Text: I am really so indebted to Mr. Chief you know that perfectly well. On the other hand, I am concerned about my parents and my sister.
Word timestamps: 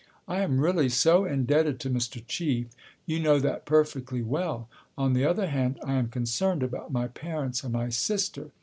I 0.27 0.39
am 0.41 0.59
really 0.59 0.89
so 0.89 1.25
indebted 1.25 1.79
to 1.81 1.89
Mr. 1.91 2.25
Chief 2.25 2.65
you 3.05 3.19
know 3.19 3.37
that 3.37 3.67
perfectly 3.67 4.23
well. 4.23 4.67
On 4.97 5.13
the 5.13 5.25
other 5.25 5.45
hand, 5.45 5.77
I 5.83 5.93
am 5.93 6.07
concerned 6.07 6.63
about 6.63 6.91
my 6.91 7.07
parents 7.09 7.63
and 7.63 7.71
my 7.73 7.89
sister. 7.89 8.49